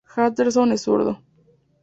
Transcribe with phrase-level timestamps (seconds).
[0.17, 1.19] Atherton es zurdo.